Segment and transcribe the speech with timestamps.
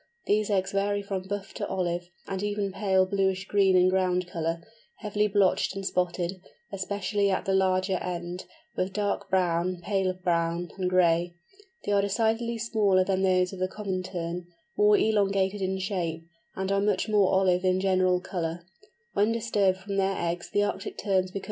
[0.25, 4.63] These eggs vary from buff to olive, and even pale bluish green in ground colour,
[4.95, 8.45] heavily blotched and spotted, especially at the larger end,
[8.75, 11.35] with dark brown, paler brown, and gray.
[11.85, 16.25] They are decidedly smaller than those of the Common Tern, more elongated in shape,
[16.55, 18.65] and are much more olive in general colour.